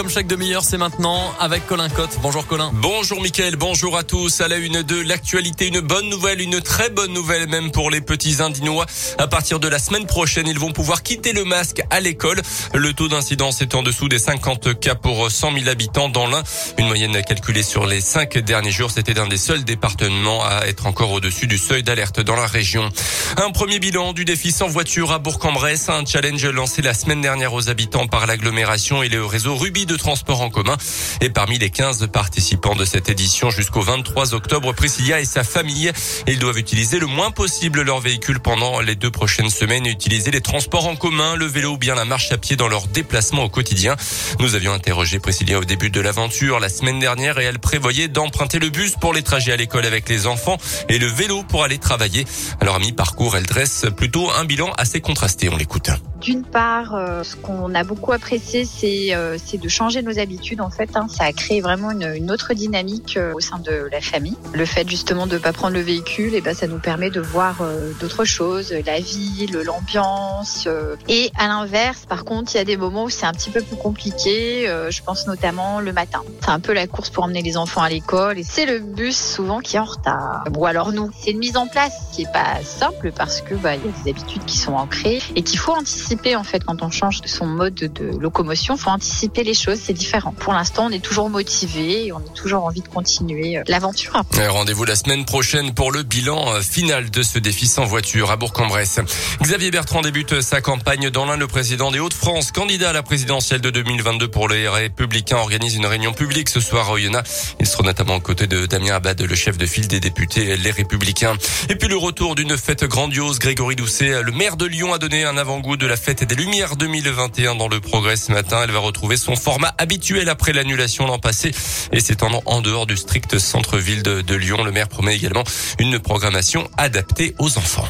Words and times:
comme 0.00 0.08
chaque 0.08 0.28
demi-heure, 0.28 0.64
c'est 0.64 0.78
maintenant 0.78 1.30
avec 1.40 1.66
Colin 1.66 1.90
Cotte. 1.90 2.16
Bonjour 2.22 2.46
Colin. 2.46 2.70
Bonjour 2.72 3.20
Mickaël, 3.20 3.56
bonjour 3.56 3.98
à 3.98 4.02
tous. 4.02 4.40
À 4.40 4.48
la 4.48 4.56
une 4.56 4.80
de 4.80 4.98
l'actualité, 4.98 5.68
une 5.68 5.80
bonne 5.80 6.08
nouvelle, 6.08 6.40
une 6.40 6.62
très 6.62 6.88
bonne 6.88 7.12
nouvelle 7.12 7.48
même 7.48 7.70
pour 7.70 7.90
les 7.90 8.00
petits 8.00 8.40
Indinois. 8.40 8.86
À 9.18 9.26
partir 9.26 9.60
de 9.60 9.68
la 9.68 9.78
semaine 9.78 10.06
prochaine, 10.06 10.46
ils 10.48 10.58
vont 10.58 10.72
pouvoir 10.72 11.02
quitter 11.02 11.34
le 11.34 11.44
masque 11.44 11.82
à 11.90 12.00
l'école. 12.00 12.40
Le 12.72 12.94
taux 12.94 13.08
d'incidence 13.08 13.60
est 13.60 13.74
en 13.74 13.82
dessous 13.82 14.08
des 14.08 14.18
50 14.18 14.80
cas 14.80 14.94
pour 14.94 15.30
100 15.30 15.52
000 15.52 15.68
habitants 15.68 16.08
dans 16.08 16.26
l'un. 16.26 16.42
Une 16.78 16.86
moyenne 16.86 17.22
calculée 17.22 17.62
sur 17.62 17.84
les 17.84 18.00
cinq 18.00 18.38
derniers 18.38 18.70
jours. 18.70 18.90
C'était 18.90 19.18
un 19.18 19.28
des 19.28 19.36
seuls 19.36 19.64
départements 19.64 20.42
à 20.42 20.64
être 20.66 20.86
encore 20.86 21.10
au-dessus 21.10 21.46
du 21.46 21.58
seuil 21.58 21.82
d'alerte 21.82 22.20
dans 22.20 22.36
la 22.36 22.46
région. 22.46 22.88
Un 23.36 23.50
premier 23.50 23.78
bilan 23.78 24.14
du 24.14 24.24
défi 24.24 24.50
sans 24.50 24.68
voiture 24.68 25.12
à 25.12 25.18
Bourg-en-Bresse. 25.18 25.90
Un 25.90 26.06
challenge 26.06 26.46
lancé 26.46 26.80
la 26.80 26.94
semaine 26.94 27.20
dernière 27.20 27.52
aux 27.52 27.68
habitants 27.68 28.06
par 28.06 28.26
l'agglomération 28.26 29.02
et 29.02 29.10
le 29.10 29.26
réseau 29.26 29.56
Ruby 29.56 29.84
de 29.90 29.96
transport 29.96 30.40
en 30.40 30.50
commun. 30.50 30.76
Et 31.20 31.30
parmi 31.30 31.58
les 31.58 31.70
15 31.70 32.08
participants 32.12 32.76
de 32.76 32.84
cette 32.84 33.08
édition 33.08 33.50
jusqu'au 33.50 33.80
23 33.80 34.34
octobre, 34.34 34.72
Priscilla 34.72 35.20
et 35.20 35.24
sa 35.24 35.42
famille, 35.44 35.90
ils 36.26 36.38
doivent 36.38 36.58
utiliser 36.58 36.98
le 36.98 37.06
moins 37.06 37.30
possible 37.30 37.82
leur 37.82 38.00
véhicule 38.00 38.40
pendant 38.40 38.80
les 38.80 38.94
deux 38.94 39.10
prochaines 39.10 39.50
semaines 39.50 39.86
et 39.86 39.90
utiliser 39.90 40.30
les 40.30 40.40
transports 40.40 40.86
en 40.86 40.96
commun, 40.96 41.34
le 41.36 41.46
vélo 41.46 41.72
ou 41.72 41.76
bien 41.76 41.94
la 41.94 42.04
marche 42.04 42.30
à 42.32 42.38
pied 42.38 42.56
dans 42.56 42.68
leur 42.68 42.86
déplacement 42.86 43.44
au 43.44 43.48
quotidien. 43.48 43.96
Nous 44.38 44.54
avions 44.54 44.72
interrogé 44.72 45.18
Priscilla 45.18 45.58
au 45.58 45.64
début 45.64 45.90
de 45.90 46.00
l'aventure 46.00 46.60
la 46.60 46.68
semaine 46.68 47.00
dernière 47.00 47.38
et 47.38 47.44
elle 47.44 47.58
prévoyait 47.58 48.08
d'emprunter 48.08 48.60
le 48.60 48.70
bus 48.70 48.94
pour 49.00 49.12
les 49.12 49.22
trajets 49.22 49.52
à 49.52 49.56
l'école 49.56 49.86
avec 49.86 50.08
les 50.08 50.26
enfants 50.26 50.56
et 50.88 50.98
le 50.98 51.06
vélo 51.06 51.42
pour 51.42 51.64
aller 51.64 51.78
travailler. 51.78 52.24
Alors 52.60 52.76
à 52.76 52.78
mi-parcours, 52.78 53.36
elle 53.36 53.46
dresse 53.46 53.86
plutôt 53.96 54.30
un 54.30 54.44
bilan 54.44 54.72
assez 54.78 55.00
contrasté. 55.00 55.48
On 55.48 55.56
l'écoute. 55.56 55.90
D'une 56.20 56.44
part, 56.44 56.94
euh, 56.94 57.22
ce 57.22 57.34
qu'on 57.34 57.74
a 57.74 57.82
beaucoup 57.82 58.12
apprécié, 58.12 58.66
c'est 58.66 59.14
euh, 59.14 59.38
de 59.58 59.68
changer 59.68 59.79
nos 59.80 60.18
habitudes. 60.18 60.60
En 60.60 60.70
fait, 60.70 60.90
hein. 60.94 61.06
ça 61.08 61.24
a 61.24 61.32
créé 61.32 61.60
vraiment 61.60 61.90
une, 61.90 62.30
autre 62.30 62.54
dynamique 62.54 63.16
euh, 63.16 63.32
au 63.34 63.40
sein 63.40 63.58
de 63.58 63.88
la 63.90 64.00
famille. 64.00 64.36
Le 64.52 64.64
fait 64.64 64.88
justement 64.88 65.26
de 65.26 65.34
ne 65.34 65.38
pas 65.38 65.52
prendre 65.52 65.74
le 65.74 65.80
véhicule, 65.80 66.34
et 66.34 66.38
eh 66.38 66.40
ben, 66.40 66.54
ça 66.54 66.66
nous 66.66 66.78
permet 66.78 67.10
de 67.10 67.20
voir 67.20 67.62
euh, 67.62 67.92
d'autres 68.00 68.24
choses, 68.24 68.72
la 68.86 69.00
ville, 69.00 69.62
l'ambiance. 69.64 70.68
et 71.08 71.30
à 71.36 71.48
l'inverse, 71.48 72.04
par 72.06 72.24
contre, 72.24 72.54
il 72.54 72.58
y 72.58 72.60
a 72.60 72.64
des 72.64 72.76
moments 72.76 73.04
où 73.04 73.10
c'est 73.10 73.26
un 73.26 73.32
petit 73.32 73.50
peu 73.50 73.62
plus 73.62 73.76
compliqué. 73.76 74.66
je 74.66 75.02
pense 75.02 75.26
notamment 75.26 75.80
le 75.80 75.92
matin. 75.92 76.22
C'est 76.40 76.50
un 76.50 76.60
peu 76.60 76.72
la 76.72 76.86
course 76.86 77.10
pour 77.10 77.24
emmener 77.24 77.42
les 77.42 77.56
enfants 77.56 77.82
à 77.82 77.88
l'école, 77.88 78.38
et 78.38 78.42
c'est 78.42 78.66
le 78.66 78.80
bus 78.80 79.16
souvent 79.16 79.60
qui 79.60 79.76
est 79.76 79.80
en 79.80 79.84
retard. 79.84 80.44
Ou 80.56 80.66
alors 80.66 80.92
nous, 80.92 81.10
c'est 81.18 81.30
une 81.30 81.38
mise 81.38 81.56
en 81.56 81.66
place 81.66 81.94
qui 82.12 82.22
est 82.22 82.32
pas 82.32 82.62
simple 82.62 83.12
parce 83.12 83.40
que 83.40 83.54
bah, 83.54 83.76
il 83.76 83.84
y 83.84 83.88
a 83.88 84.02
des 84.02 84.10
habitudes 84.10 84.44
qui 84.44 84.58
sont 84.58 84.74
ancrées 84.74 85.20
et 85.34 85.42
qu'il 85.42 85.58
faut 85.58 85.72
anticiper 85.72 86.36
en 86.36 86.44
fait 86.44 86.64
quand 86.64 86.82
on 86.82 86.90
change 86.90 87.20
son 87.24 87.46
mode 87.46 87.74
de 87.74 88.18
locomotion. 88.18 88.76
Faut 88.76 88.90
anticiper 88.90 89.42
les 89.44 89.54
choses, 89.60 89.78
c'est 89.84 89.92
différent. 89.92 90.32
Pour 90.38 90.52
l'instant, 90.52 90.86
on 90.86 90.90
est 90.90 91.04
toujours 91.04 91.30
motivé 91.30 92.06
et 92.06 92.12
on 92.12 92.18
a 92.18 92.34
toujours 92.34 92.64
envie 92.64 92.80
de 92.80 92.88
continuer 92.88 93.58
euh, 93.58 93.62
l'aventure. 93.68 94.12
Rendez-vous 94.48 94.84
la 94.84 94.96
semaine 94.96 95.24
prochaine 95.24 95.74
pour 95.74 95.92
le 95.92 96.02
bilan 96.02 96.54
euh, 96.54 96.60
final 96.60 97.10
de 97.10 97.22
ce 97.22 97.38
défi 97.38 97.66
sans 97.66 97.84
voiture 97.84 98.30
à 98.30 98.36
Bourg-en-Bresse. 98.36 99.00
Xavier 99.42 99.70
Bertrand 99.70 100.02
débute 100.02 100.40
sa 100.40 100.60
campagne 100.60 101.10
dans 101.10 101.26
l'un. 101.26 101.36
Le 101.36 101.46
président 101.46 101.90
des 101.90 102.00
Hauts-de-France, 102.00 102.52
candidat 102.52 102.90
à 102.90 102.92
la 102.92 103.02
présidentielle 103.02 103.60
de 103.60 103.70
2022 103.70 104.28
pour 104.28 104.48
les 104.48 104.68
Républicains, 104.68 105.38
organise 105.38 105.74
une 105.76 105.86
réunion 105.86 106.12
publique 106.12 106.48
ce 106.48 106.60
soir 106.60 106.90
au 106.90 106.98
Yona. 106.98 107.22
Il 107.60 107.66
sera 107.66 107.82
notamment 107.82 108.16
aux 108.16 108.20
côtés 108.20 108.46
de 108.46 108.66
Damien 108.66 108.94
Abad, 108.94 109.20
le 109.20 109.34
chef 109.34 109.58
de 109.58 109.66
file 109.66 109.88
des 109.88 110.00
députés 110.00 110.56
Les 110.56 110.70
Républicains. 110.70 111.36
Et 111.68 111.76
puis 111.76 111.88
le 111.88 111.96
retour 111.96 112.34
d'une 112.34 112.56
fête 112.56 112.84
grandiose. 112.84 113.38
Grégory 113.38 113.76
Doucet, 113.76 114.22
le 114.22 114.32
maire 114.32 114.56
de 114.56 114.66
Lyon, 114.66 114.92
a 114.92 114.98
donné 114.98 115.24
un 115.24 115.36
avant-goût 115.36 115.76
de 115.76 115.86
la 115.86 115.96
fête 115.96 116.24
des 116.24 116.34
Lumières 116.34 116.76
2021 116.76 117.54
dans 117.54 117.68
le 117.68 117.80
Progrès 117.80 118.16
ce 118.16 118.32
matin. 118.32 118.60
Elle 118.62 118.70
va 118.70 118.80
retrouver 118.80 119.16
son 119.16 119.36
format 119.50 119.74
habituel 119.78 120.28
après 120.28 120.52
l'annulation 120.52 121.06
l'an 121.06 121.18
passé 121.18 121.50
et 121.90 121.98
s'étendant 121.98 122.40
en 122.46 122.60
dehors 122.60 122.86
du 122.86 122.96
strict 122.96 123.36
centre-ville 123.40 124.04
de, 124.04 124.20
de 124.20 124.34
Lyon. 124.36 124.62
Le 124.62 124.70
maire 124.70 124.88
promet 124.88 125.16
également 125.16 125.42
une 125.80 125.98
programmation 125.98 126.70
adaptée 126.76 127.34
aux 127.40 127.58
enfants. 127.58 127.88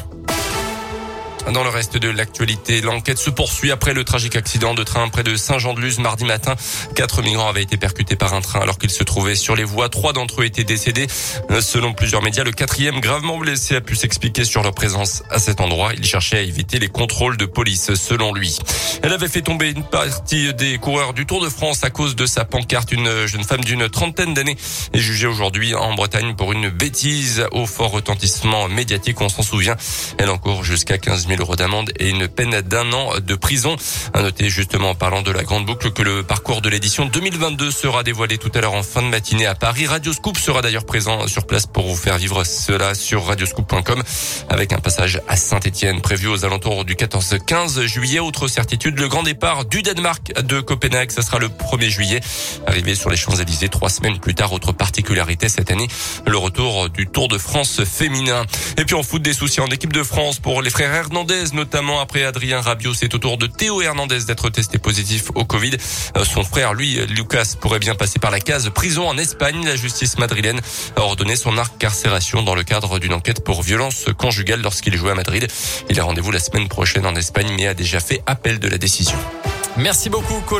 Dans 1.49 1.63
le 1.63 1.69
reste 1.69 1.97
de 1.97 2.09
l'actualité, 2.09 2.81
l'enquête 2.81 3.17
se 3.17 3.29
poursuit 3.29 3.71
après 3.71 3.93
le 3.93 4.03
tragique 4.03 4.35
accident 4.35 4.73
de 4.73 4.83
train 4.83 5.09
près 5.09 5.23
de 5.23 5.35
Saint-Jean-de-Luz 5.35 5.99
mardi 5.99 6.23
matin. 6.23 6.55
Quatre 6.95 7.23
migrants 7.23 7.49
avaient 7.49 7.63
été 7.63 7.77
percutés 7.77 8.15
par 8.15 8.33
un 8.33 8.41
train 8.41 8.59
alors 8.59 8.77
qu'ils 8.77 8.91
se 8.91 9.03
trouvaient 9.03 9.35
sur 9.35 9.55
les 9.55 9.63
voies. 9.63 9.89
Trois 9.89 10.13
d'entre 10.13 10.41
eux 10.41 10.45
étaient 10.45 10.63
décédés. 10.63 11.07
Selon 11.59 11.93
plusieurs 11.93 12.21
médias, 12.21 12.43
le 12.43 12.51
quatrième 12.51 12.99
gravement 12.99 13.37
blessé 13.37 13.75
a 13.75 13.81
pu 13.81 13.95
s'expliquer 13.95 14.45
sur 14.45 14.61
leur 14.61 14.73
présence 14.73 15.23
à 15.29 15.39
cet 15.39 15.61
endroit. 15.61 15.91
Il 15.97 16.05
cherchait 16.05 16.37
à 16.37 16.41
éviter 16.41 16.79
les 16.79 16.89
contrôles 16.89 17.37
de 17.37 17.45
police, 17.45 17.95
selon 17.95 18.33
lui. 18.33 18.57
Elle 19.01 19.11
avait 19.11 19.27
fait 19.27 19.41
tomber 19.41 19.71
une 19.71 19.83
partie 19.83 20.53
des 20.53 20.77
coureurs 20.77 21.13
du 21.13 21.25
Tour 21.25 21.43
de 21.43 21.49
France 21.49 21.83
à 21.83 21.89
cause 21.89 22.15
de 22.15 22.25
sa 22.25 22.45
pancarte. 22.45 22.91
Une 22.91 23.25
jeune 23.25 23.43
femme 23.43 23.63
d'une 23.63 23.89
trentaine 23.89 24.33
d'années 24.33 24.57
est 24.93 24.99
jugée 24.99 25.27
aujourd'hui 25.27 25.75
en 25.75 25.95
Bretagne 25.95 26.35
pour 26.35 26.53
une 26.53 26.69
bêtise 26.69 27.45
au 27.51 27.65
fort 27.65 27.91
retentissement 27.91 28.69
médiatique. 28.69 29.19
On 29.21 29.29
s'en 29.29 29.43
souvient. 29.43 29.75
Elle 30.17 30.29
encourt 30.29 30.63
jusqu'à 30.63 30.97
15 30.97 31.27
000 31.27 31.30
euros 31.37 31.55
d'amende 31.55 31.91
et 31.97 32.09
une 32.09 32.27
peine 32.27 32.61
d'un 32.61 32.91
an 32.93 33.11
de 33.19 33.35
prison. 33.35 33.75
À 34.13 34.21
noter 34.21 34.49
justement 34.49 34.91
en 34.91 34.95
parlant 34.95 35.21
de 35.21 35.31
la 35.31 35.43
grande 35.43 35.65
boucle 35.65 35.91
que 35.91 36.01
le 36.01 36.23
parcours 36.23 36.61
de 36.61 36.69
l'édition 36.69 37.05
2022 37.05 37.71
sera 37.71 38.03
dévoilé 38.03 38.37
tout 38.37 38.51
à 38.53 38.61
l'heure 38.61 38.73
en 38.73 38.83
fin 38.83 39.01
de 39.01 39.07
matinée 39.07 39.45
à 39.45 39.55
Paris. 39.55 39.87
Radio 39.87 40.13
Scoop 40.13 40.37
sera 40.37 40.61
d'ailleurs 40.61 40.85
présent 40.85 41.27
sur 41.27 41.45
place 41.45 41.65
pour 41.65 41.87
vous 41.87 41.95
faire 41.95 42.17
vivre 42.17 42.43
cela 42.43 42.93
sur 42.93 43.25
radioscoop.com 43.25 44.03
avec 44.49 44.73
un 44.73 44.79
passage 44.79 45.21
à 45.27 45.35
Saint-Etienne 45.35 46.01
prévu 46.01 46.27
aux 46.27 46.45
alentours 46.45 46.85
du 46.85 46.95
14-15 46.95 47.85
juillet. 47.85 48.19
Autre 48.19 48.47
certitude, 48.47 48.99
le 48.99 49.07
grand 49.07 49.23
départ 49.23 49.65
du 49.65 49.81
Danemark 49.81 50.33
de 50.41 50.59
Copenhague, 50.59 51.11
ça 51.11 51.21
sera 51.21 51.39
le 51.39 51.47
1er 51.47 51.89
juillet. 51.89 52.19
Arrivé 52.67 52.95
sur 52.95 53.09
les 53.09 53.17
Champs-Élysées 53.17 53.69
trois 53.69 53.89
semaines 53.89 54.19
plus 54.19 54.35
tard, 54.35 54.53
autre 54.53 54.71
particularité 54.71 55.49
cette 55.49 55.71
année, 55.71 55.87
le 56.27 56.37
retour 56.37 56.89
du 56.89 57.07
Tour 57.07 57.27
de 57.27 57.37
France 57.37 57.83
féminin. 57.83 58.45
Et 58.77 58.85
puis 58.85 58.95
on 58.95 59.03
fout 59.03 59.21
des 59.21 59.33
soucis 59.33 59.61
en 59.61 59.67
équipe 59.67 59.93
de 59.93 60.03
France 60.03 60.39
pour 60.39 60.61
les 60.61 60.69
frères 60.69 60.93
Hernandez 60.93 61.20
notamment 61.53 61.99
après 61.99 62.23
Adrien 62.23 62.61
Rabiot. 62.61 62.93
C'est 62.93 63.13
au 63.13 63.17
tour 63.17 63.37
de 63.37 63.45
Théo 63.45 63.81
Hernandez 63.81 64.25
d'être 64.25 64.49
testé 64.49 64.77
positif 64.79 65.29
au 65.35 65.45
Covid. 65.45 65.77
Euh, 66.17 66.25
son 66.25 66.43
frère, 66.43 66.73
lui, 66.73 66.99
Lucas, 67.07 67.55
pourrait 67.59 67.79
bien 67.79 67.95
passer 67.95 68.17
par 68.17 68.31
la 68.31 68.39
case 68.39 68.69
prison 68.69 69.07
en 69.07 69.17
Espagne. 69.17 69.63
La 69.65 69.75
justice 69.75 70.17
madrilène 70.17 70.59
a 70.95 71.01
ordonné 71.01 71.35
son 71.35 71.57
incarcération 71.57 72.41
dans 72.41 72.55
le 72.55 72.63
cadre 72.63 72.97
d'une 72.99 73.13
enquête 73.13 73.43
pour 73.43 73.61
violence 73.61 74.05
conjugale 74.17 74.61
lorsqu'il 74.61 74.95
jouait 74.95 75.11
à 75.11 75.15
Madrid. 75.15 75.47
Il 75.89 75.99
a 75.99 76.03
rendez-vous 76.03 76.31
la 76.31 76.39
semaine 76.39 76.67
prochaine 76.67 77.05
en 77.05 77.15
Espagne, 77.15 77.51
mais 77.55 77.67
a 77.67 77.73
déjà 77.73 77.99
fait 77.99 78.21
appel 78.25 78.59
de 78.59 78.67
la 78.67 78.77
décision. 78.77 79.17
Merci 79.77 80.09
beaucoup, 80.09 80.41
Colin. 80.47 80.59